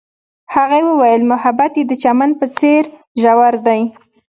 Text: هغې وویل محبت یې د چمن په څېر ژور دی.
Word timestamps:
هغې 0.55 0.81
وویل 0.89 1.21
محبت 1.31 1.71
یې 1.79 1.83
د 1.87 1.93
چمن 2.03 2.31
په 2.39 2.45
څېر 2.57 2.83
ژور 3.21 3.53
دی. 3.67 3.81